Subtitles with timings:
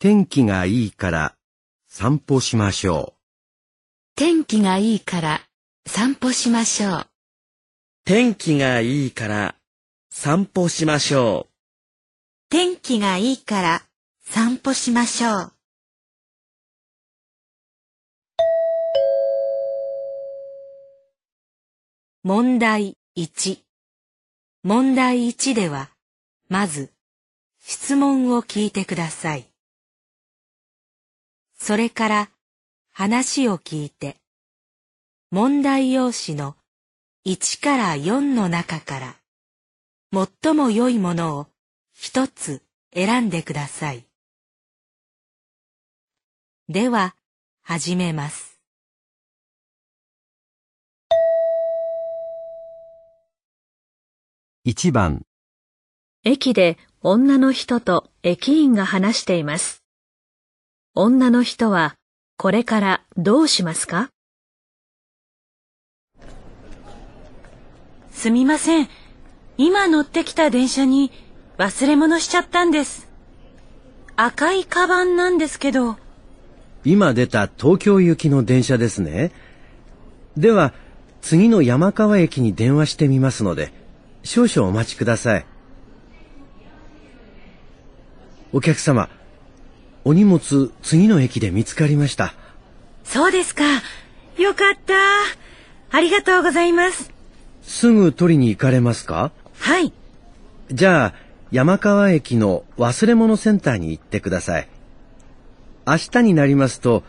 [0.00, 1.34] 天気がいいから
[1.88, 3.20] 散歩しましょう。
[4.14, 5.40] 天気がいいから
[5.88, 7.06] 散歩しましょう。
[8.04, 9.56] 天気がいいから
[10.08, 11.52] 散歩しましょう。
[12.48, 13.82] 天気がいいから
[14.24, 15.52] 散歩しましょう。
[22.22, 23.58] 問題1
[24.62, 25.90] 問題1では、
[26.48, 26.92] まず、
[27.58, 29.48] 質問を聞いてください。
[31.60, 32.30] それから、
[32.92, 34.16] 話を聞いて、
[35.30, 36.56] 問題用紙の
[37.26, 39.16] 1から4の中から、
[40.12, 41.46] 最も良いものを
[41.92, 42.62] 一つ
[42.94, 44.06] 選んでください。
[46.68, 47.16] では、
[47.62, 48.60] 始めます。
[54.64, 55.26] 1番、
[56.24, 59.87] 駅で女の人と駅員が話しています。
[60.94, 61.94] 女の人は
[62.36, 64.10] これからどうしますか？
[68.10, 68.88] すみません。
[69.56, 71.12] 今乗ってきた電車に
[71.56, 73.08] 忘れ物しちゃったんです。
[74.16, 75.96] 赤いカバンなんですけど、
[76.84, 79.30] 今出た東京行きの電車ですね。
[80.36, 80.72] では、
[81.20, 83.72] 次の山川駅に電話してみますので、
[84.24, 85.46] 少々お待ちください。
[88.52, 89.08] お客様、
[90.08, 92.32] お荷物次の駅で見つかりました。
[93.04, 93.62] そうですか。
[94.38, 94.94] よかった。
[95.90, 97.12] ありがとうございます。
[97.60, 99.32] すぐ取りに行かれますか？
[99.58, 99.92] はい。
[100.72, 101.14] じゃあ、
[101.50, 104.68] 山川駅の忘れ物センターに行ってください。
[105.86, 107.04] 明日になりますと、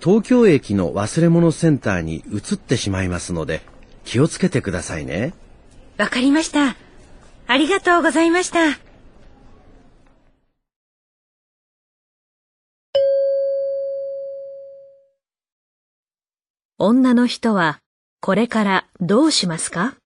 [0.00, 3.62] 東京駅の忘れ物センターに移ってしまいますので、
[4.04, 5.34] 気をつけてくださいね。
[5.98, 6.74] わかりました。
[7.46, 8.89] ありがとうございました。
[16.82, 17.78] 女の人は
[18.22, 19.96] これからどうしますか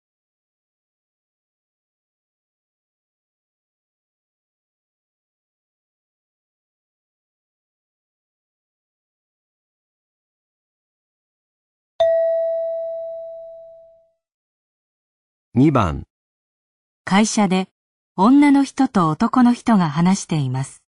[15.57, 16.03] ？2番、
[17.05, 17.69] 会社で
[18.17, 20.83] 女の人と男の人が話しています。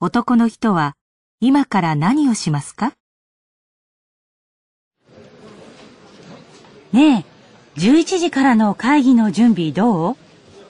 [0.00, 0.94] 男の人は
[1.38, 2.94] 今から何をしますか？
[6.92, 7.26] ね
[7.76, 10.16] え、11時からの会議の準備どう？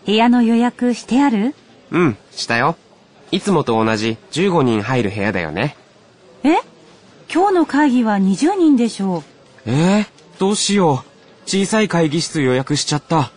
[0.07, 1.55] 部屋の予約してある？
[1.91, 2.77] うん、したよ。
[3.31, 5.77] いつもと同じ15人入る部屋だよね。
[6.43, 6.57] え？
[7.33, 9.71] 今日の会議は20人でしょう。
[9.71, 10.07] えー、
[10.39, 11.09] どうしよう。
[11.47, 13.31] 小さい会議室予約しちゃった。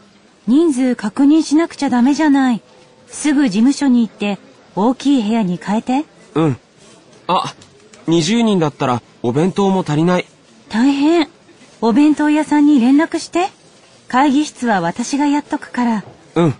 [0.47, 2.61] 人数確認しなくちゃダメじゃない。
[3.07, 4.39] すぐ事務所に行って
[4.75, 6.05] 大きい部屋に変えて。
[6.35, 6.57] うん。
[7.27, 7.53] あ、
[8.07, 10.25] 20人だったらお弁当も足りない。
[10.69, 11.29] 大変。
[11.83, 13.49] お弁当屋さんに連絡して。
[14.07, 16.03] 会議室は私がやっとくから。
[16.35, 16.53] うん。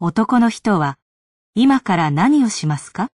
[0.00, 0.96] 男の人は
[1.56, 3.08] 今から何をしますか？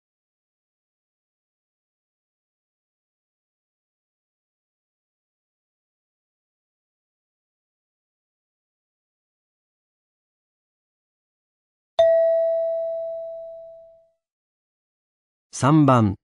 [15.56, 16.16] 3番、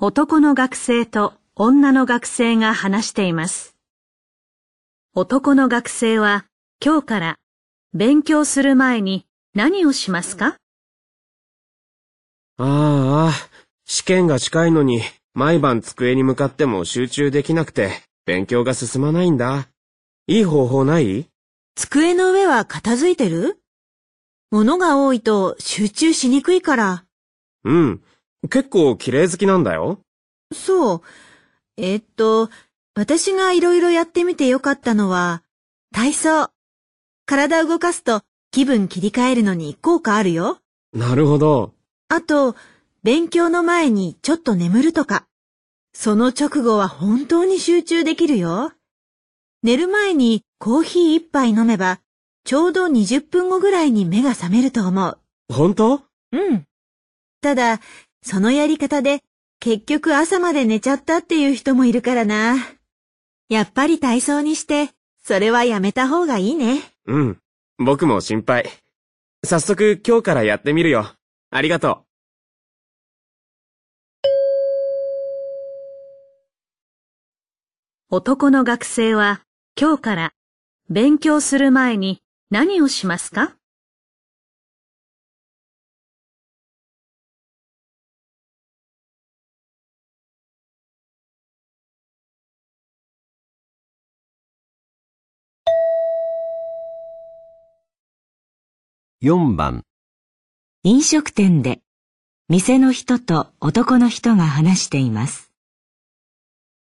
[0.00, 3.76] 男の学生と女の学生が話しています。
[5.14, 6.44] 男の学生は
[6.84, 7.36] 今日から
[7.92, 9.24] 勉強する前に
[9.54, 10.56] 何をしますか？
[12.58, 13.32] ああ、
[13.84, 15.02] 試験が近いのに、
[15.34, 17.92] 毎晩机に向かっても集中できなくて、
[18.26, 19.68] 勉強が進まないんだ。
[20.26, 21.28] いい方法ない？
[21.76, 23.60] 机の上は片付いてる？
[24.50, 27.04] 物が多いと集中しにくいから。
[27.62, 28.02] うん。
[28.50, 30.00] 結構綺麗好きなんだよ。
[30.52, 31.02] そう。
[31.76, 32.50] えっと、
[32.94, 35.42] 私がいろいろやってみてよかったのは、
[35.92, 36.50] 体操。
[37.26, 40.58] 体動かすと気分切り替えるのに効果あるよ。
[40.92, 41.72] なるほど。
[42.08, 42.54] あと、
[43.02, 45.26] 勉強の前にちょっと眠るとか。
[45.92, 48.72] その直後は本当に集中できるよ。
[49.62, 52.00] 寝る前にコーヒー一杯飲めば、
[52.44, 55.18] ちょうど20分後ぐらいに目が覚めると思う。
[55.52, 56.02] 本当？
[56.32, 56.66] うん。
[57.40, 57.80] ただ、
[58.26, 59.20] そのやり方で
[59.60, 62.56] 結局朝まで寝ちゃったっていう人もいるからな。
[63.50, 64.88] やっぱり体操にして、
[65.22, 66.80] それはやめた方がいいね。
[67.06, 67.38] うん。
[67.78, 68.64] 僕も心配。
[69.44, 71.12] 早速今日からやってみるよ。
[71.50, 72.04] ありがとう。
[78.08, 79.42] 男の学生は
[79.78, 80.32] 今日から
[80.88, 83.54] 勉強する前に何をしますか？
[99.24, 99.84] 4番、
[100.82, 101.80] 飲食店で
[102.50, 105.50] 店の人と男の人が話しています。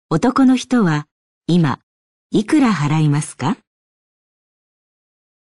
[0.08, 1.08] 男の人は
[1.49, 1.81] 今
[2.31, 3.56] いくら払いますか？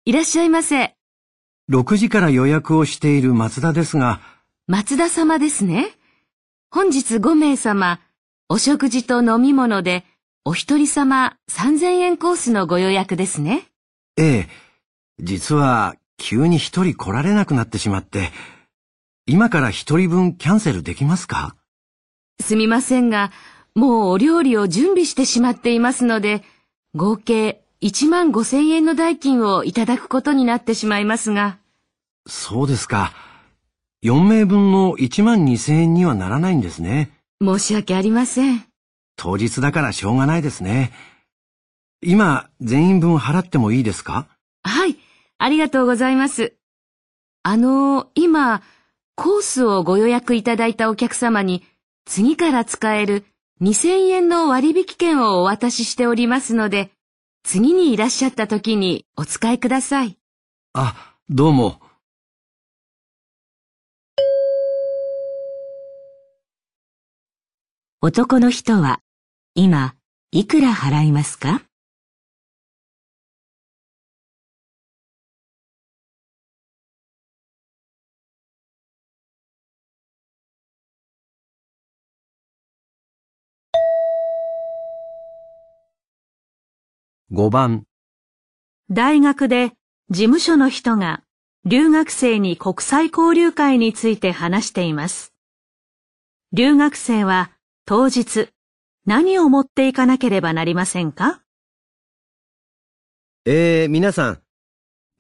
[0.05, 0.95] いらっしゃいませ。
[1.69, 4.21] 6時から予約をしている松田ですが、
[4.69, 5.91] 松田様ですね。
[6.71, 7.99] 本日5名様、
[8.49, 10.05] お食事と飲み物で、
[10.45, 13.67] お一人様3000円コースのご予約ですね。
[14.17, 14.49] ええ、
[15.19, 18.31] 実は急に一人来られなくなってしまって、
[19.27, 21.57] 今から一人分キャンセルできますか？
[22.41, 23.33] すみませんが、
[23.75, 26.43] もうお料理を準備してしまっていますので、
[26.95, 31.59] 合計1万5千円の代金をいただくことになってしまいますが、
[32.27, 33.13] そうですか。
[34.05, 37.11] 4名分の1万2千円にはならないんですね。
[37.41, 38.65] 申し訳ありません。
[39.17, 40.93] 当日だからしょうがないですね。
[42.03, 44.29] 今、全員分払ってもいいですか？
[44.63, 44.97] はい、
[45.39, 46.57] ありがとうございます。
[47.43, 48.63] あの、今、
[49.15, 51.65] コースをご予約いただいたお客様に、
[52.05, 53.25] 次から使える
[53.61, 56.91] 2000円の割引券をお渡ししておりますので、
[57.45, 60.19] 次にいらっしゃった時にお使いください。
[60.75, 61.81] あ、どうも。
[68.01, 69.01] 男の人は
[69.55, 69.95] 今
[70.31, 71.68] いくら払いますか？
[87.31, 87.85] 5番、
[88.89, 89.73] 大学で
[90.09, 91.23] 事務所の人が
[91.67, 95.35] 留学生に国際交流会について話しています。
[96.55, 97.51] 留学生は
[97.85, 98.49] 当日
[99.05, 101.43] 何を持っていかなければなりませんか？
[103.45, 104.39] えー、皆さん、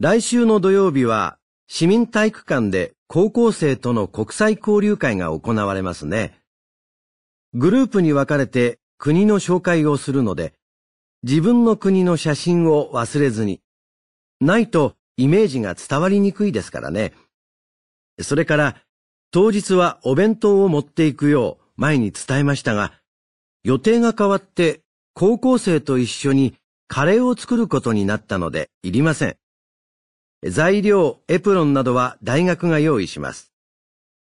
[0.00, 6.40] 来週の土曜日は市民体育館で高校生との国際交流会が行われますね。
[7.52, 10.55] グループに分かれて国の紹介をするので、
[11.23, 13.61] 自分の国の写真を忘れずに。
[14.41, 17.12] ないとイメージが伝わりにくいですからね。
[18.20, 18.76] それから、
[19.31, 22.93] 当日はお弁当を持っていくよう前に伝えましたが、
[23.65, 24.82] 予定が変わって
[25.15, 26.55] 高校生と一緒に
[26.87, 29.37] カレーを作ることになったのでいりません。
[30.44, 33.53] 材料、エプロンなどは大学が用意します。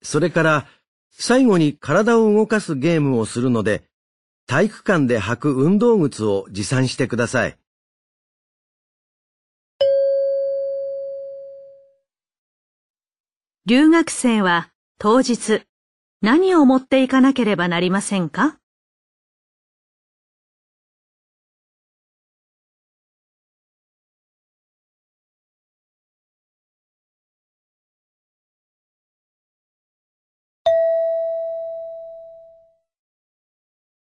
[0.01, 0.67] それから、
[1.11, 3.83] 最後に体を動かすゲームをするので、
[4.47, 7.57] 体育館で履く運動靴を持参してください。
[13.65, 15.61] 留学生は当日
[16.21, 18.60] 何を持っていかなければなりませんか？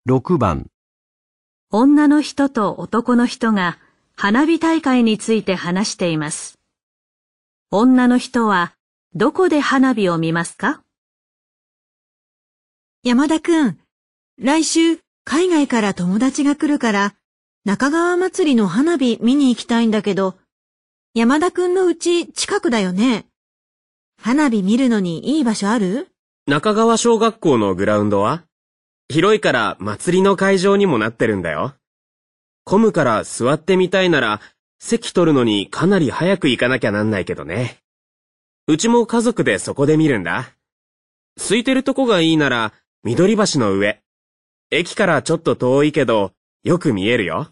[0.08, 0.70] 6番、
[1.73, 3.76] 女の人と男の人が
[4.15, 6.60] 花火大会について話しています。
[7.72, 8.77] 女の人は
[9.17, 10.81] どこで花火を見ますか？
[13.03, 13.81] 山田くん、
[14.39, 17.17] 来週海外から友達が来るから
[17.65, 20.36] 中川祭りの花火見に行きたいんだけど、
[21.15, 23.27] 山田くんの家近くだよね。
[24.22, 26.06] 花火見るのにいい場所ある？
[26.46, 28.44] 中川小学校のグラウンドは？
[29.08, 31.75] 広いから祭りの会場にもなってるんだよ。
[32.65, 34.41] 混むから座ってみたいなら、
[34.79, 37.79] 席取るのにかなり早く行かなきゃなんないけどね。
[38.67, 40.53] うちも家族でそこで見るんだ。
[41.36, 42.72] 空いてるとこがいいなら、
[43.05, 44.01] 緑橋の上。
[44.70, 46.32] 駅からちょっと遠いけど、
[46.65, 47.48] よく見えるよ。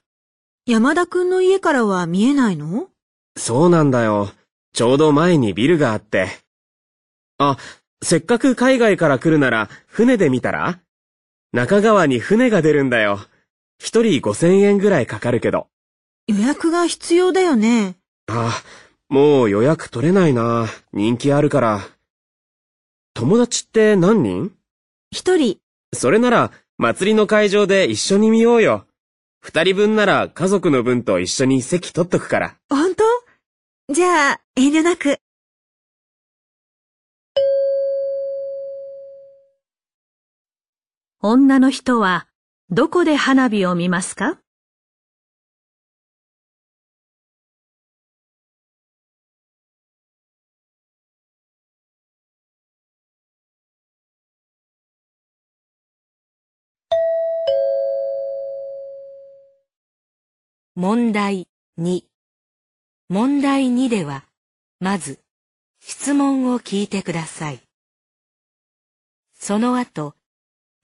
[0.67, 2.89] 山田くんの家からは見えないの？
[3.37, 4.31] そうなんだよ。
[4.73, 6.29] ちょうど前にビルがあって。
[7.39, 7.59] あ、
[8.03, 10.81] せっかく海外から来るなら、船で見たら？
[11.55, 13.21] 中川に船が出るんだよ。
[13.79, 15.69] 一人五千円ぐらいかかるけど。
[16.27, 17.95] 予約が必要だよね。
[18.27, 18.61] あ、
[19.09, 20.67] もう予約取れないな。
[20.93, 21.81] 人気あるから。
[23.15, 24.51] 友達って何人？
[25.13, 25.59] 一人、
[25.93, 28.89] それなら、祭りの会場で一緒に見ようよ。
[29.41, 32.57] 二人分なら家族の分と一緒に席取っとくから。
[32.69, 33.05] 本当？
[33.93, 35.19] じゃあ、遠慮なく。
[41.27, 42.29] 女の人は
[42.69, 44.41] どこで花火を見ますか？
[60.75, 62.03] 問題2
[63.09, 64.27] 問題2では、
[64.79, 65.21] まず、
[65.81, 67.63] 質問を聞いてください。
[69.33, 70.15] その後、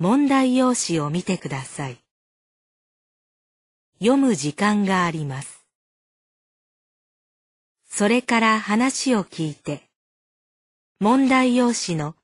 [0.02, 1.98] 問題用紙を見てください。
[3.98, 5.66] 読む時間があります。
[7.86, 9.90] それから話を聞いて、
[11.00, 12.14] 問題用紙の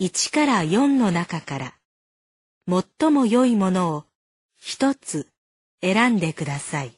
[0.00, 1.74] 1から4の中から、
[2.68, 4.04] 最も良いものを
[4.56, 5.26] 一つ
[5.82, 6.92] 選んでください。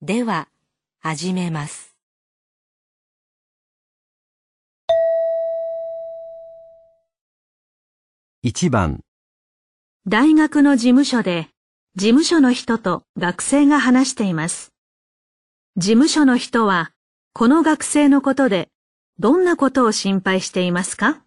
[0.00, 0.48] では、
[1.00, 1.91] 始めます。
[8.44, 9.04] 1番
[10.04, 11.46] 大学の事務所で
[11.94, 14.72] 事務所の人と学生が話しています。
[15.76, 16.90] 事務所の人は
[17.34, 18.68] この学生のことで
[19.20, 21.21] どんなことを心配していますか？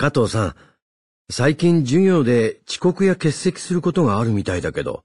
[0.00, 0.54] 加藤さん、
[1.28, 5.02] 最近授業で遅刻や欠席することがあるみたいだけど、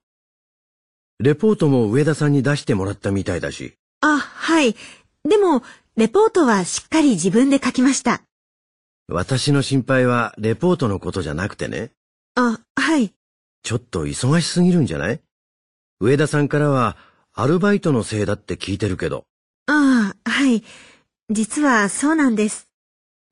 [1.17, 3.73] レポートも上田さんに出してもらったみたいだし。
[4.01, 4.75] あ、はい。
[5.27, 5.63] でも、
[5.95, 8.21] レポートはしっかり自分で書きました。
[9.07, 11.89] 私の心配はレポートのことじゃなくてね。
[12.35, 13.15] あ、はい。
[13.63, 15.19] ちょっと忙しすぎるんじゃない？
[16.01, 16.97] 上田さんからは
[17.33, 19.25] アルバイトのせいだって聞いてるけど。
[19.65, 20.63] ああ、はい。
[21.31, 22.67] 実はそうなんです。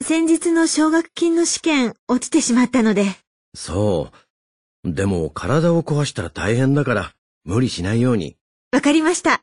[0.04, 3.06] 先日の奨学金の試験落ちてしまったので。
[3.54, 4.12] そ
[4.84, 4.92] う。
[4.94, 8.36] でも体を壊したら大変だから無理しないように。
[8.72, 9.42] わかりました。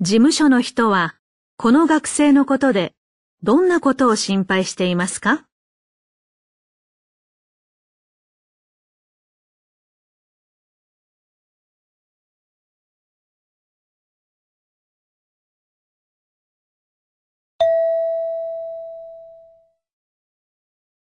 [0.00, 1.16] 事務所の人は
[1.56, 2.92] この学生のことで
[3.42, 5.46] どんなことを心配していますか？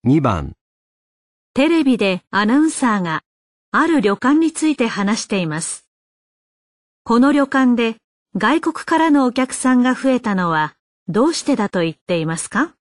[0.05, 0.51] 2番
[1.53, 3.21] テレビでアナウンサーが
[3.71, 5.87] ある旅館について話しています。
[7.05, 7.95] この旅館で
[8.35, 10.73] 外国からのお客さんが増えたのは
[11.07, 12.75] どうしてだと言っていますか？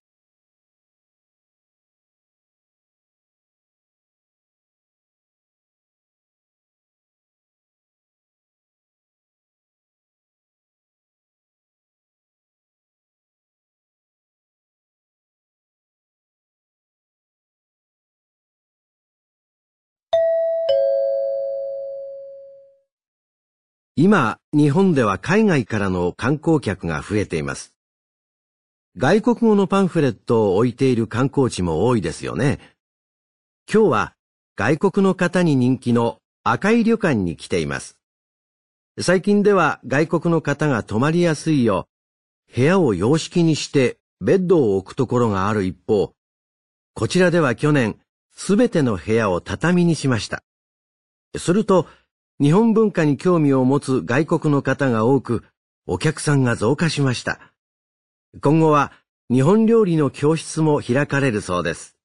[24.05, 27.73] 今、日本では海外からの観光客が増えています。
[28.97, 32.59] 外国語のパンフレットを置いている観光地も多いですよね。
[33.73, 34.15] 今日は
[34.57, 37.97] 外国の方に人気の赤い旅館に来ています。
[39.01, 41.87] 最近では外国の方が泊まりやすいよ
[42.51, 46.13] う、部屋を洋式にしてベッドを置くところがある一方、
[46.95, 48.01] こちらでは去年、
[48.35, 50.43] すべての部屋を畳にしました。
[51.39, 51.87] すると、
[52.43, 55.45] 日本文化に興味を持つ外国の方が多く、
[55.87, 57.39] お客さんが増加しました。
[58.43, 58.91] 今後は
[59.31, 61.97] 日本料理の教室も開かれるそうです。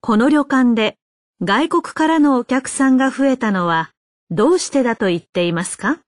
[0.00, 0.96] この旅館で
[1.42, 3.90] 外国からのお客さんが増えたのは
[4.30, 5.98] どうしてだと言っていますか？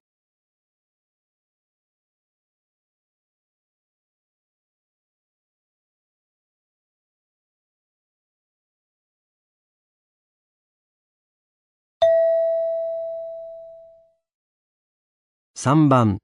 [15.64, 16.18] 3番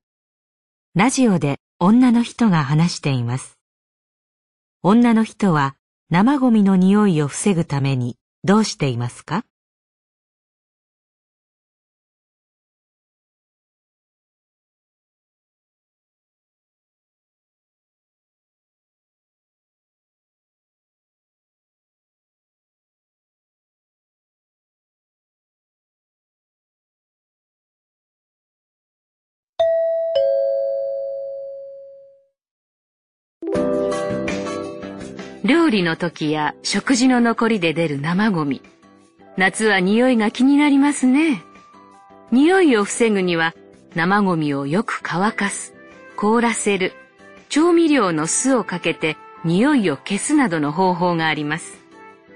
[0.97, 3.57] ラジオで女の人が話しています。
[4.83, 5.77] 女の人は
[6.11, 9.45] 生ゴミの匂いを防ぐためにどうしていますか？
[35.69, 38.63] 料理の時や食事の残りで出る生ゴミ。
[39.37, 41.43] 夏は匂いが気になりますね。
[42.33, 43.55] 匂いを防ぐには
[43.95, 45.75] 生ゴミをよく乾かす、
[46.17, 46.95] 凍らせる、
[47.51, 51.79] 調味料の酢をかけて匂いを消すなどの方法があります。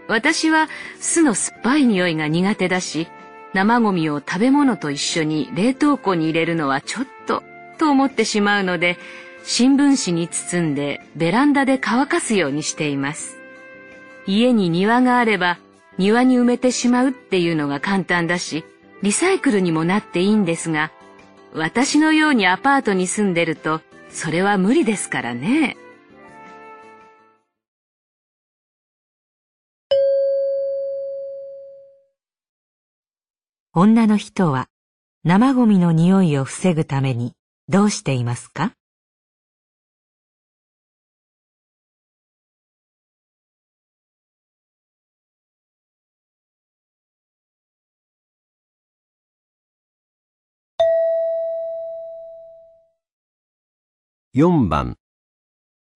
[0.09, 0.69] 私は
[1.01, 3.09] 酢の酸っぱい匂いが苦手だし、
[3.55, 7.43] 生ゴミを食べ物と一緒に冷凍庫に入れるのはちょっと、
[7.79, 8.99] と思ってしまうので、
[9.45, 13.37] 新聞紙に包んでベランダで乾かすようにしています。
[14.27, 15.59] 家に庭があれば
[15.99, 18.65] 庭に埋めてしまうっていうのが簡単だし、
[19.03, 20.91] リサイクルにもなっていいんですが、
[21.55, 23.81] 私のようにアパートに住んでると、
[24.11, 25.77] それは無理ですからね。
[33.75, 34.69] 女の人は
[35.25, 37.33] 生ゴミの匂いを防ぐために
[37.69, 38.73] どうしていますか？
[54.35, 54.97] 4番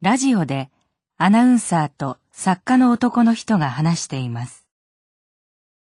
[0.03, 0.69] ラジオで
[1.17, 4.67] アナウンサーと作家の男の人が話しています。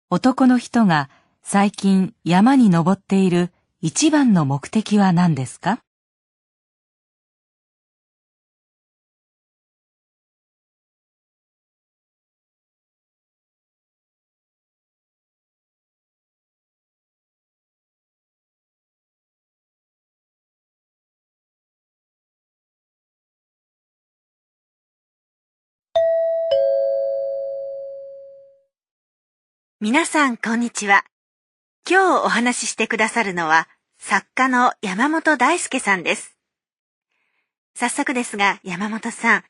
[0.10, 1.10] 男の人が
[1.44, 3.52] 最近山に登っている
[3.82, 5.80] 一番の目的は何ですか？
[29.80, 31.06] 皆さん、こんにちは。
[31.88, 33.68] 今日お話ししてくださるのは、
[34.00, 36.36] 作家の山本大輔さんです。
[37.76, 39.44] 早速ですが、山本さん、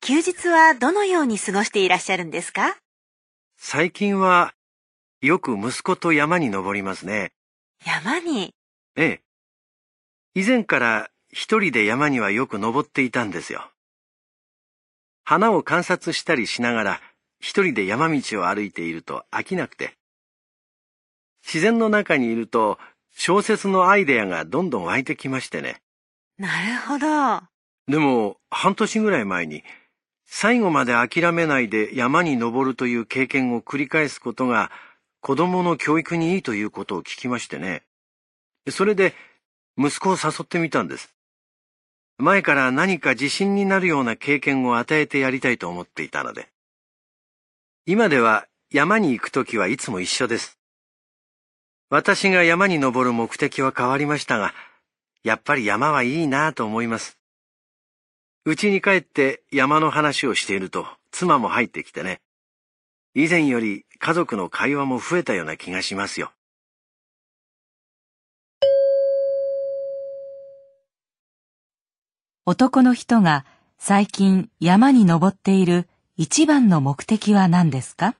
[0.00, 2.76] 休日はどのように過ごしていらっしゃるんですか？
[3.58, 4.54] 最近は、
[5.20, 7.32] よく息子と山に登りますね。
[7.84, 8.54] 山に？
[8.94, 9.22] ええ。
[10.36, 13.68] 以前から一人で山にはよく登っていたんですよ。
[15.24, 17.00] 花を観察したりしながら、
[17.42, 19.98] 一人で山道を歩いていると飽きなくて。
[21.44, 22.78] 自然の中にいると
[23.10, 25.82] 小説のアイデアがどんどん湧いてきましてね。
[26.38, 27.42] なるほど。
[27.88, 29.64] でも半年ぐらい前に
[30.24, 34.70] 最後まで諦めないで山に登るという経験を繰り返すことが
[35.20, 37.82] 子供の教育にいいということを聞きましてね。
[38.70, 39.14] それで
[39.76, 41.12] 息子を誘ってみたんです。
[42.18, 46.51] 前から何か自信になるような経験を与えてやりたいと思っていたので。
[47.84, 50.56] 今では山に行くときはいつも一緒です。
[51.90, 54.54] 私が山に登る目的は変わりましたが、
[55.24, 57.18] やっぱり山はいいなぁと思います。
[58.44, 62.20] 家に帰って山の話をしていると妻も入ってきてね。
[63.14, 66.30] 以前より家族の会話も増えたような気がしますよ。
[72.46, 73.44] 男の人が
[73.76, 78.16] 最近山に登っている一番の目的は何ですか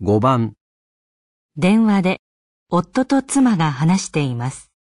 [0.00, 0.54] ？5番。
[1.58, 2.22] 電話で
[2.70, 4.72] 夫と妻が話しています。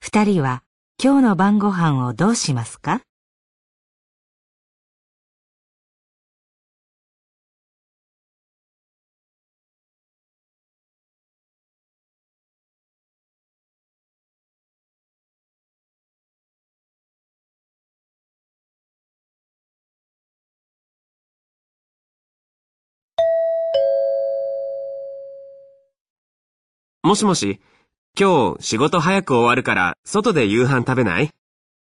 [0.00, 0.62] 二人は
[1.02, 3.00] 今日の晩ご飯をどうしますか？
[27.02, 27.60] もしもし、
[28.16, 31.30] 今日仕事早く終わるから外で夕飯食べない？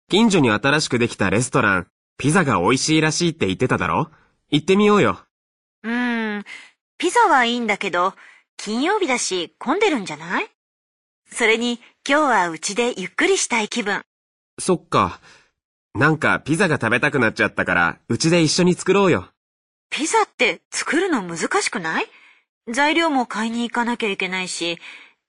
[0.08, 4.08] 近所に新しくできたレストラン、ピザが美味しいらしいって言ってただろ？
[4.50, 5.18] 行ってみようよ。
[5.82, 6.44] うーん、
[6.96, 8.14] ピザはいいんだけど、
[8.56, 10.48] 金曜日だし混んでるんじゃない？
[11.32, 14.02] それに今日はうちでゆっくりしたい気分。
[14.60, 15.18] そっか。
[15.92, 19.26] なんかピザが食べたくなっちゃったから、うちで一緒に作ろうよ。
[19.90, 22.06] ピザって作るの難しくない？
[22.72, 24.78] 材料も買いに行かなきゃいけないし、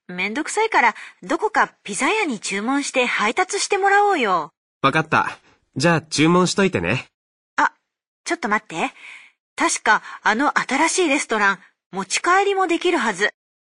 [0.08, 4.50] めんどくさいからどこかピザ屋に注文して配達してもらおうよ。
[4.82, 5.38] わかった。
[5.76, 7.06] じゃあ注文しといてね。
[7.56, 7.72] あ、
[8.24, 8.92] ちょっと待って。
[9.56, 11.58] 確かあの新しいレストラン、
[11.92, 13.30] 持ち帰りもできるはず。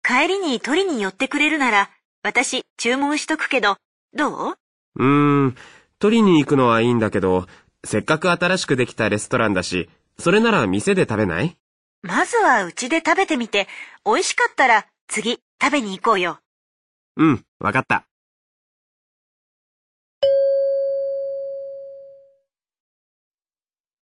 [0.03, 1.89] 帰りに取りに寄ってくれるなら、
[2.23, 3.77] 私注文しとくけど、
[4.15, 4.55] どう？
[4.95, 5.55] うーん、
[5.99, 7.47] 取りに行くのはいいんだけど、
[7.83, 11.57] せっかく新しくできたレストランだし、それなら店で食べない？
[12.05, 13.65] まずはうちで食べてみて、
[14.05, 16.39] 美味しかったら次食べに行こうよ。
[17.15, 18.05] うん、わかった。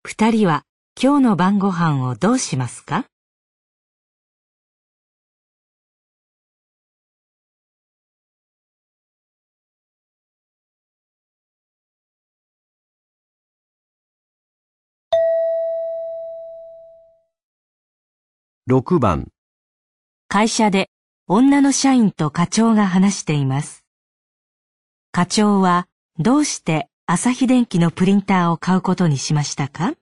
[0.04, 0.64] 二人は
[1.00, 3.06] 今日の晩ご飯をどうしますか？
[18.70, 19.26] 6番、
[20.28, 20.88] 会社で
[21.26, 23.84] 女の社員と課長が話しています。
[25.10, 25.88] 課長は
[26.20, 29.94] どうして朝日電機のプリンターを買うことにしましたか？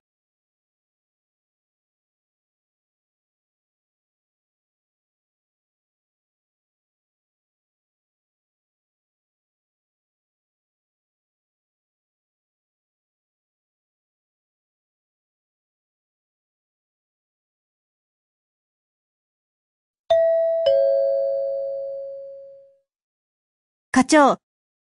[24.10, 24.38] 長、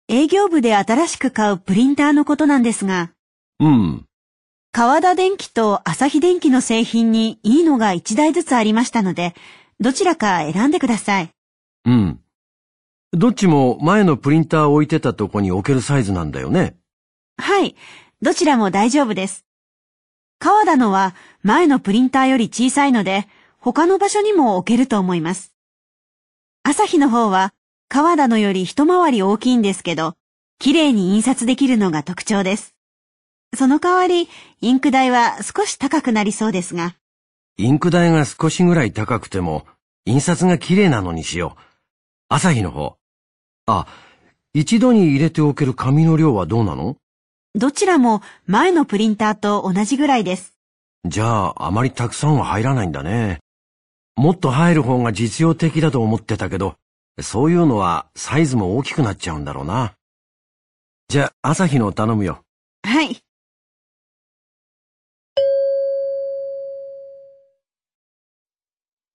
[0.09, 3.12] 営業部で新しく買うプリンターのことなんですが、
[3.61, 4.06] うん、
[4.72, 9.35] 川田電機と朝日電機の製品にいいのが1台ずつありましたので、
[9.78, 11.30] どちらか選んでください。
[11.85, 12.20] うん。
[13.12, 16.76] どっちも前のプリンター置いてたとこに置けるサイズなんだよね。
[17.37, 17.76] はい、
[18.22, 19.44] どちらも大丈夫です。
[20.38, 23.28] 川田のは前のプリンターより小さいので、
[23.59, 25.52] 他の場所にも置けると思います。
[26.62, 27.52] 朝日の方は
[27.92, 30.14] 川田のより一回り大きいんですけど、
[30.61, 32.76] 綺麗に印刷できるのが特徴です。
[33.57, 34.29] その代わり、
[34.61, 36.94] インク代は少し高くなりそうですが、
[37.57, 39.66] インク代が少しぐらい高くても、
[40.05, 41.61] 印刷が綺麗なのにしよう。
[42.29, 42.94] 朝日の方。
[43.66, 43.88] あ、
[44.55, 46.96] 一度に入れておける紙の量はどうなの？
[47.57, 50.55] どちらも前のプリンターと同じぐらいです。
[51.07, 53.40] じゃあ、あまりたくさんは入らないんだね。
[54.14, 56.76] もっと入る方が実用的だと思ってたけど、
[57.22, 59.94] そういうのはサイズも大きくなっちゃうんだろうな。
[61.09, 62.44] じゃあ、朝日の頼むよ。
[62.83, 63.22] はい。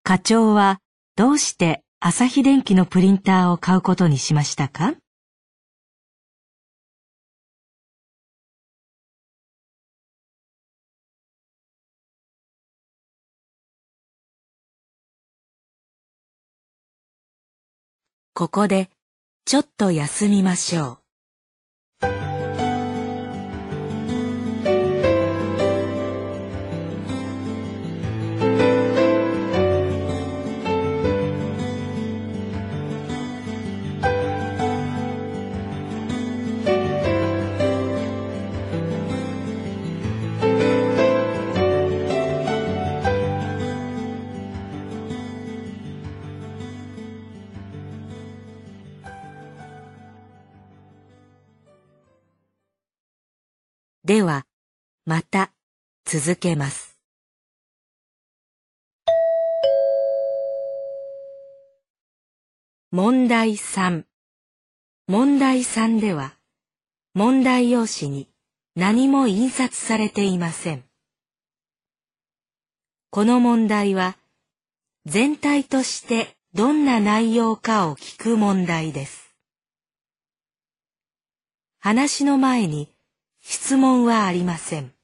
[0.04, 0.80] 課長は
[1.16, 4.94] どうして朝日電機のプリンターを買うことにしましたか？
[18.38, 18.90] ここで
[19.46, 21.05] ちょっと休みましょう。
[55.08, 55.52] また
[56.04, 56.98] 続けます。
[62.90, 64.04] 問題3
[65.08, 66.34] 問題3では、
[67.14, 68.30] 問題用紙に
[68.76, 70.84] 何も印刷されていません。
[73.12, 74.18] この問題は、
[75.06, 79.36] 全体としてどんな内容かを聞く問題です。
[81.78, 82.90] 話の前に
[83.40, 84.95] 質問はありません。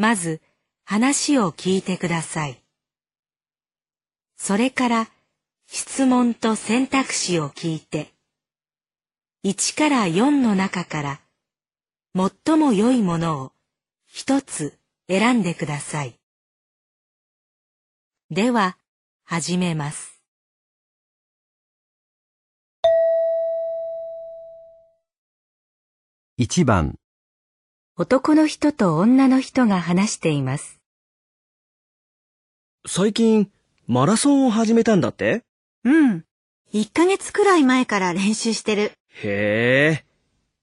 [0.00, 0.40] まず
[0.84, 2.62] 話を聞いてください。
[4.36, 5.08] それから
[5.66, 8.12] 質問と選択肢を聞いて、
[9.44, 11.20] 1から4の中から
[12.14, 13.52] 最も良いものを
[14.06, 16.14] 一つ選んでください。
[18.30, 18.78] では、
[19.24, 20.22] 始めます。
[26.38, 26.98] 1番、
[28.00, 30.78] 男の人と女の人が話しています。
[32.86, 33.50] 最近、
[33.88, 35.42] マラソンを始めたんだって？
[35.82, 36.24] うん。
[36.72, 38.92] 1ヶ月くらい前から練習してる。
[39.24, 40.04] へえ。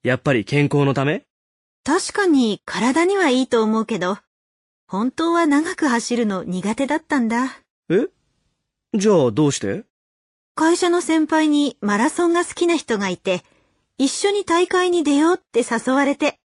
[0.02, 1.24] やっぱり健康のため？
[1.84, 4.18] 確かに体にはいいと思うけど、
[4.88, 7.60] 本当は長く走るの苦手だったんだ。
[7.90, 8.08] え？
[8.94, 9.84] じゃあどうして？
[10.56, 13.44] 会社の先輩にマラソンが好きな人がいて、
[13.98, 16.40] 一緒に大会に出ようって誘われて、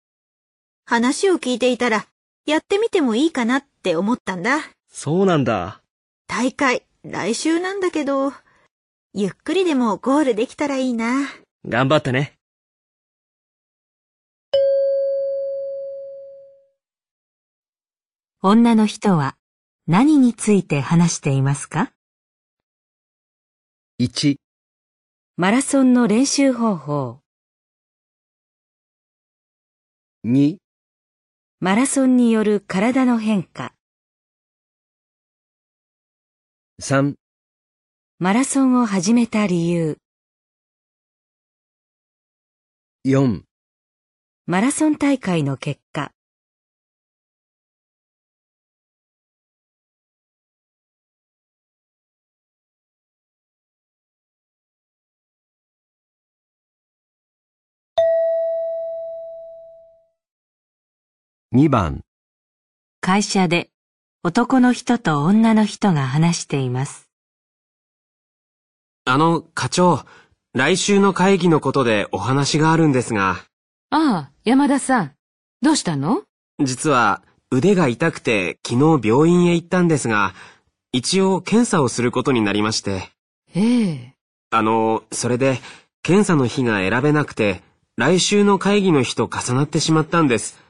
[0.89, 2.07] 話を聞いていたら、
[2.47, 4.61] やってみてもいいかなって思ったんだ。
[4.89, 5.83] そうなんだ。
[6.29, 8.33] 大会、来週なんだけど、
[9.13, 11.29] ゆっくりでもゴールできたらいいな。
[11.67, 12.35] 頑張ってね。
[18.41, 19.35] 女の人は
[19.89, 21.91] 何について話していますか
[24.01, 24.37] ？1、
[25.37, 27.19] マラソンの練習方法、
[30.25, 30.59] 2、
[31.59, 33.73] マラソンによる体の変化、
[36.83, 37.15] 3、
[38.19, 39.97] マラソンを始めた理由、
[43.07, 43.41] 4
[44.45, 46.13] マラソン大会の結果、
[61.57, 62.03] 2番
[63.01, 63.71] 会社で
[64.23, 67.09] 男の人と女の人が話しています。
[69.07, 70.05] あの、課長、
[70.53, 73.39] 来週の会議のことでお話があるんですが、
[73.89, 75.13] ああ、山田さん。
[75.63, 76.25] どうしたの？
[76.63, 80.35] 実は腕が痛くて昨日病院へ行ったんですが、
[80.93, 83.09] 一応検査をすることになりまして。
[83.55, 84.15] ええ。
[84.51, 85.59] あの、それで、
[86.03, 87.63] 検査の日が選べなくて、
[87.97, 90.66] 来週の会議の日と重なってしまったんです。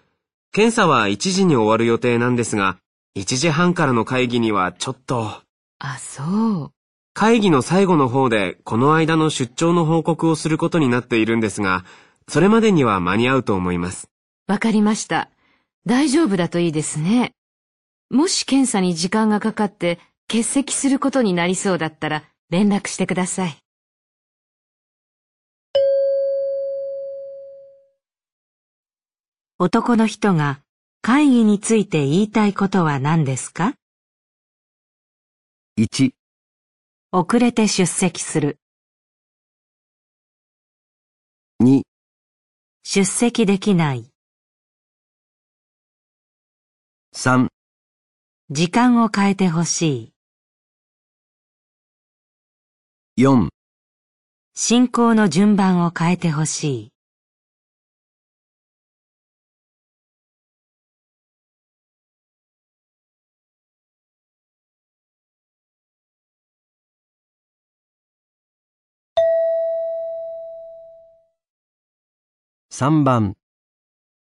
[0.57, 2.79] 検査は1時に終わる予定なんですが、
[3.15, 5.43] 1時半からの会議にはちょっと、
[5.81, 6.71] あ、そう。
[7.13, 11.85] 会議の最後の方でこの間の出張の報告をすることになっているんですが、
[12.27, 14.09] それまでには間に合うと思います。
[14.47, 15.29] わかりました。
[15.85, 17.33] 大丈夫だといいですね。
[18.09, 23.59] もし検査に時間がかかって欠席することになりそうだったら連絡してください。
[29.59, 30.61] 男の人が
[31.01, 33.73] 会議について言いたいことは何ですか
[35.79, 36.11] ？1、
[37.11, 38.59] 遅れて出席する。
[41.63, 41.85] 2、
[42.83, 44.11] 出席できない。
[47.15, 47.49] 3、
[48.51, 50.13] 時間を変えてほし
[53.17, 53.23] い。
[53.23, 53.49] 4、
[54.55, 56.96] 進行の順番を変えてほしい。
[72.79, 73.39] 3番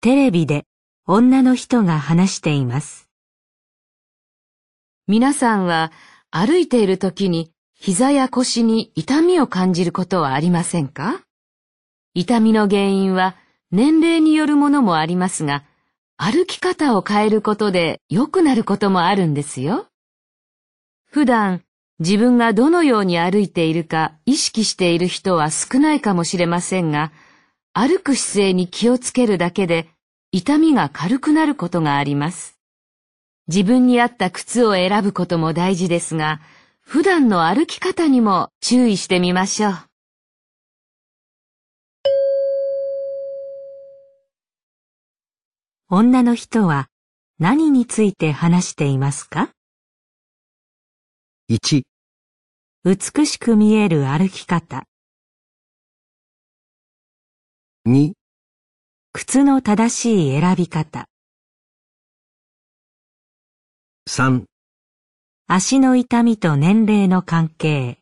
[0.01, 0.65] テレビで
[1.07, 3.09] 女の人が話しています。
[5.07, 5.91] 皆さんは
[6.29, 11.23] 歩いている時に膝や腰に痛みを感じることはありませんか？
[12.13, 13.35] 痛みの原因は
[13.71, 15.63] 年齢によるものもありますが、
[16.15, 19.87] 歩き方を変えることで良くなることもあるんですよ。
[21.09, 21.63] 普段
[21.97, 27.11] 自分がどのように歩いているか意識している人は少ないかもしれませんが、
[27.77, 29.89] 歩く姿勢に気をつけるだけで
[30.31, 32.57] 痛みが軽くなることがあります。
[33.49, 36.39] 自分に合った靴を選ぶことも大事ですが、
[36.79, 39.77] 普段の歩き方にも注意してみましょう。
[45.89, 46.87] 女の人は
[47.39, 49.49] 何について話していますか
[51.51, 51.83] ？1、
[52.85, 54.85] 美しく見える歩き方、
[57.87, 58.13] 2、
[59.13, 61.07] 靴の正しい選び方、
[64.09, 64.45] 3、
[65.45, 67.99] 足の痛みと年齢の関係、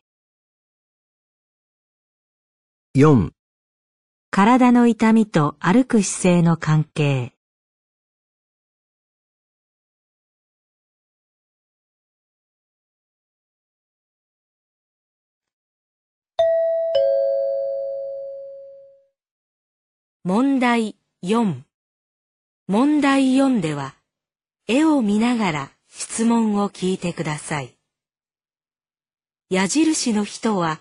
[2.96, 3.32] 4、
[4.30, 7.33] 体の痛みと歩く姿勢の関係、
[20.26, 21.64] 問題4
[22.66, 23.94] 問題4では
[24.66, 27.76] 絵を見ながら質問を聞いてください。
[29.50, 30.80] 矢印の人は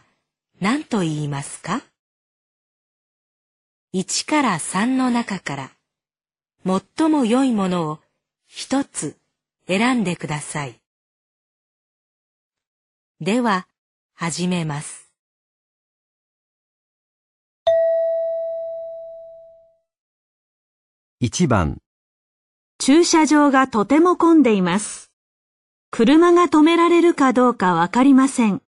[0.62, 1.82] 何と言いますか
[3.94, 5.72] ?1 から3の中から
[6.66, 8.00] 最も良いものを
[8.48, 9.18] 一つ
[9.68, 10.80] 選んでください。
[13.20, 13.68] では、
[14.14, 15.03] 始めます。
[21.26, 21.78] 1番
[22.80, 25.10] 駐車場がとても混んでいます。
[25.90, 28.62] 車が止められるかどうかわかりません。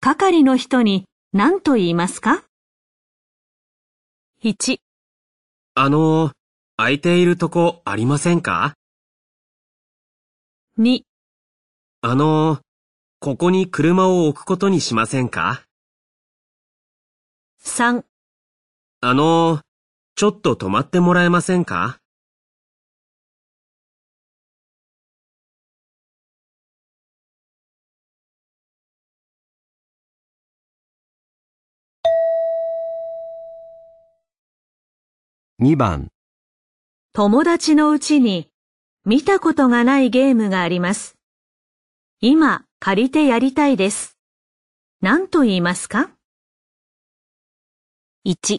[0.00, 2.44] 係の人に何と言いますか
[4.44, 4.80] ?1、
[5.76, 6.32] あの、
[6.76, 8.74] 空いているとこありませんか
[10.78, 11.04] ？2、
[12.02, 12.58] あの、
[13.18, 15.62] ここに車を置くことにしませんか
[17.64, 18.04] ？3、
[19.00, 19.62] あの、
[20.20, 21.98] ちょっと止まってもらえませんか
[35.58, 36.08] ？2番
[37.14, 38.50] 友達のうちに
[39.06, 41.16] 見たことがないゲームがあります。
[42.20, 44.18] 今借りてやりたいです。
[45.00, 46.10] 何と言いますか
[48.26, 48.58] ?1、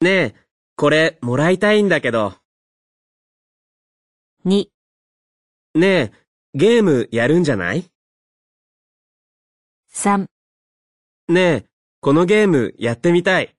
[0.00, 0.43] ねえ、
[0.76, 2.34] これ、もらいたいんだけど。
[4.44, 4.66] 2
[5.76, 6.12] ねえ、
[6.52, 7.84] ゲームやるんじゃない
[9.92, 10.26] ?3
[11.28, 11.64] ねえ、
[12.00, 13.54] このゲームやってみたい。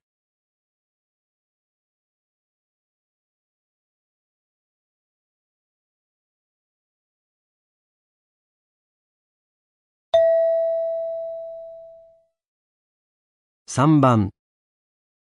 [13.67, 14.31] 3番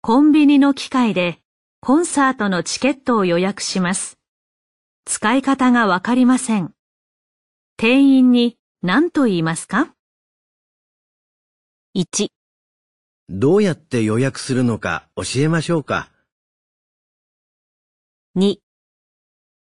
[0.01, 1.39] コンビニの機械で
[1.81, 4.19] コンサートのチケットを予約します。
[5.05, 6.75] 使い方がわかりません。
[7.77, 9.95] 店員に何と言いますか
[11.97, 12.31] ?1、
[13.29, 16.11] どうやって予約するのか教えましょうか。
[18.37, 18.57] 2、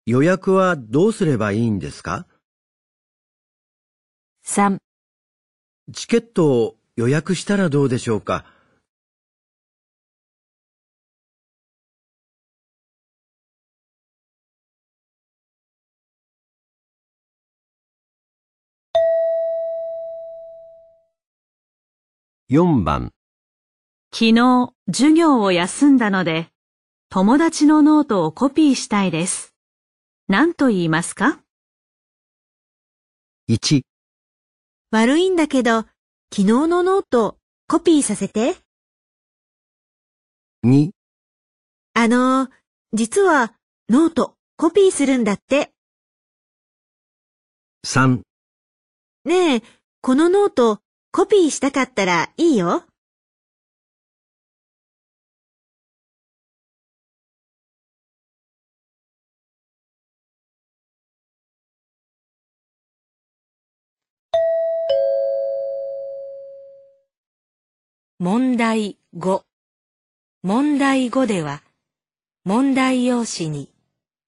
[0.06, 2.28] 予約はどうすればいいんですか
[4.46, 4.80] ？3
[5.94, 8.46] チケットを予約したらどうでしょうか？
[22.52, 23.14] 4番、
[24.14, 26.50] 昨日授業を休んだので、
[27.10, 29.56] 友達のノートをコピーしたいです。
[30.28, 31.40] 何と言いますか
[33.50, 33.84] ？1、
[34.92, 35.94] 悪いんだけど、昨
[36.36, 37.38] 日のノート、
[37.70, 38.58] コピーさせて。
[40.66, 40.90] 2、
[41.94, 42.50] あのー、
[42.92, 43.54] 実は、
[43.88, 45.72] ノート、コピーするんだって。
[47.88, 48.24] 3、
[49.24, 49.64] ねえ、
[50.02, 50.82] このノート、
[51.14, 52.86] コピーしたかったらいいよ。
[68.20, 69.42] 問題5
[70.44, 71.62] 問題5では
[72.46, 73.70] 問題用紙に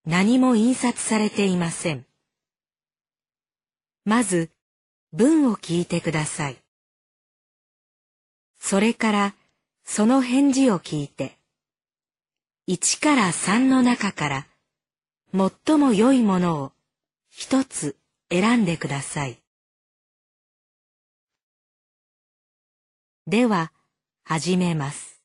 [0.05, 2.05] 何も印刷されていません。
[4.03, 4.51] まず
[5.13, 6.62] 文を聞いてください。
[8.65, 9.35] それから
[9.83, 11.37] その返事を聞いて
[12.69, 14.47] 1から3の中から
[15.33, 16.71] 最も良いものを
[17.29, 17.97] 一つ
[18.31, 19.37] 選んでください。
[23.27, 23.73] では、
[24.23, 25.21] 始めます。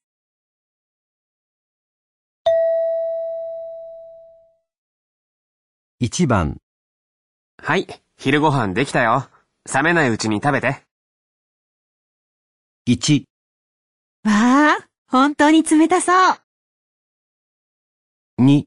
[6.01, 6.61] 1番、
[7.62, 9.29] はい、昼ご飯できたよ。
[9.72, 10.83] 冷めないうちに食べて。
[12.88, 13.27] 1、
[14.24, 16.37] わあ、本当に冷たそう。
[18.42, 18.64] 2、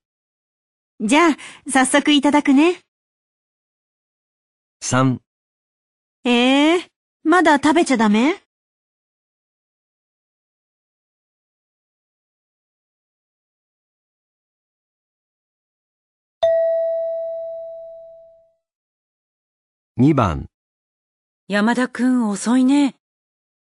[1.01, 1.37] じゃあ、
[1.69, 2.81] 早速いただくね。
[4.83, 5.19] 3、
[6.25, 6.87] ええ
[7.23, 8.41] まだ食べちゃダメ
[19.97, 20.47] ？2番、
[21.47, 22.95] 山田くん遅いね。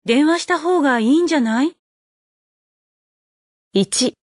[0.06, 1.76] 電話した方がいいんじゃない？
[3.76, 4.14] ?1、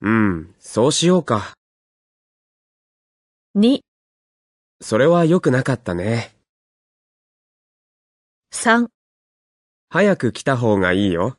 [0.00, 1.52] うん、そうしようか。
[3.54, 3.80] 2、
[4.80, 6.34] それは良くなかったね。
[8.52, 8.88] 3
[9.90, 11.36] 早く来た方がいいよ。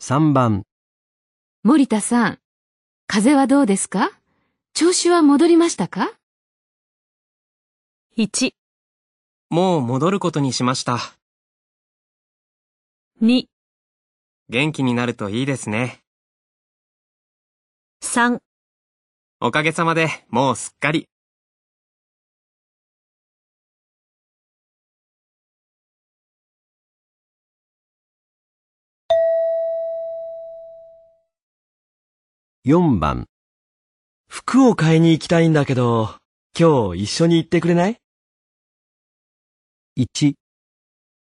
[0.00, 0.64] 3番、
[1.62, 2.38] 森田さん、
[3.06, 4.10] 風邪はどうですか？
[4.74, 6.12] 調子は戻りましたか
[8.16, 8.52] ？1、
[9.50, 10.98] もう戻ることにしました。
[13.20, 13.44] 2、
[14.48, 16.00] 元気になるといいですね。
[18.02, 18.40] 3
[19.40, 21.06] おかげさまでもうすっかり。
[32.64, 33.26] 4番、
[34.34, 36.16] 服を買いに行きたいんだけど、
[36.58, 38.00] 今日一緒に行ってくれない
[39.98, 40.32] ？1、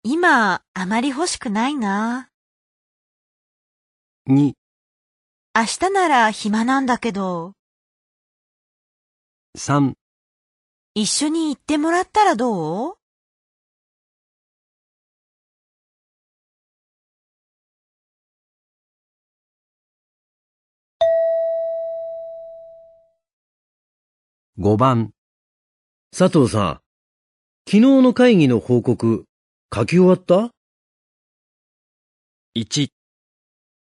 [0.03, 2.29] 今、あまり欲しくないな。
[4.29, 4.53] 2、
[5.55, 7.55] 明日なら暇なんだけど、
[9.57, 9.95] 3、
[10.95, 13.00] 一緒に行ってもらったらどう？
[24.63, 25.15] 5番。
[26.15, 26.69] 佐藤さん、
[27.67, 29.25] 昨日の会議の報告、
[29.75, 30.51] 書き終わった
[32.55, 32.89] ?1、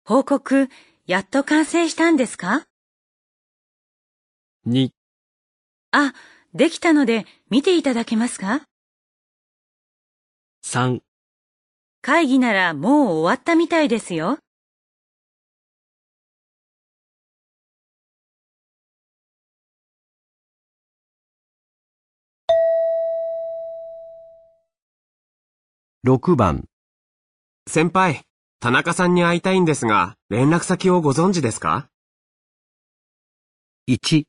[0.06, 0.70] 報告、
[1.08, 2.68] やっと完成したんですか
[4.68, 4.92] ？2、
[5.94, 6.14] あ、
[6.54, 8.62] できたので見ていただけますか
[10.64, 11.00] ？3
[12.04, 14.38] 会議ならもう終わったみたいですよ。
[26.08, 26.70] ?6 番。
[27.68, 28.24] 先輩、
[28.62, 31.89] 田中さんに会いたいんですが、連絡先をご存知ですか
[33.89, 34.24] ？1、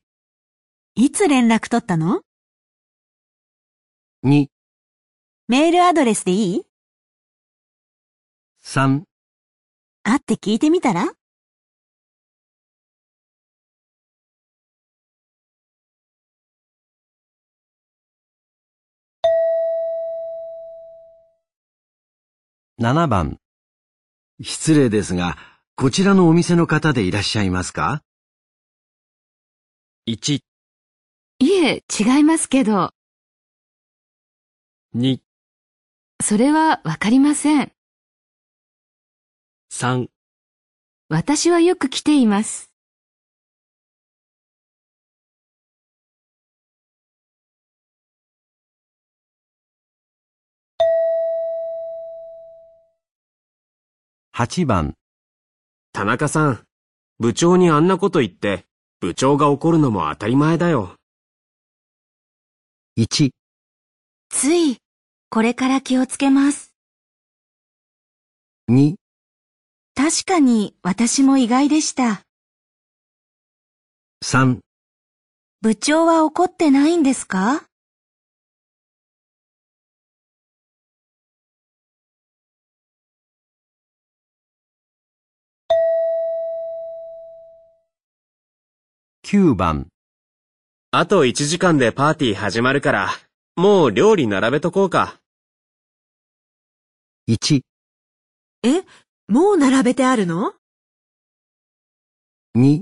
[0.95, 2.21] いつ連絡取ったの
[4.25, 4.47] ？2、
[5.47, 6.65] メールアドレスでいい
[8.61, 9.03] ？3、
[10.03, 11.13] 会って聞いてみたら？
[22.81, 23.39] 7番。
[24.41, 25.37] 失礼ですが、
[25.75, 28.03] こちらのお店の方でいらっしゃいますか
[30.07, 30.39] ？1、
[31.39, 32.91] いえ、違いますけど、
[34.95, 35.19] 2、
[36.23, 37.73] それはわかりません。
[39.73, 40.07] 3
[41.09, 42.68] 私はよく来ています。
[54.39, 54.93] 8番。
[55.91, 56.63] 田中さん、
[57.19, 58.63] 部長にあんなこと言って、
[59.01, 60.95] 部長が怒るのも当たり前だよ。
[62.97, 63.31] 1、
[64.29, 64.77] つい、
[65.29, 66.73] これから気をつけます。
[68.71, 68.95] 2、
[69.93, 72.21] 確かに私も意外でした。
[74.23, 74.59] 3、
[75.59, 77.65] 部長は怒ってないんですか？
[89.31, 89.89] 9番。
[90.89, 93.09] あと1時間でパーティー始まるから、
[93.55, 95.19] もう料理並べとこうか。
[97.27, 97.61] 1、
[98.63, 98.83] え、
[99.27, 100.55] もう並べてあるの
[102.57, 102.81] ？2、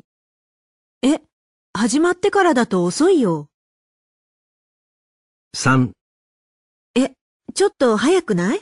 [1.02, 1.20] え、
[1.74, 3.50] 始まってからだと遅いよ。
[5.54, 5.92] 3
[7.54, 8.62] ちょっと早くない？